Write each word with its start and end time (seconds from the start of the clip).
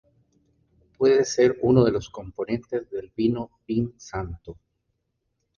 Puede 0.97 1.23
ser 1.25 1.59
uno 1.61 1.83
de 1.85 1.91
los 1.91 2.09
componentes 2.09 2.89
del 2.89 3.13
vino 3.15 3.51
Vin 3.67 3.93
Santo. 3.99 4.57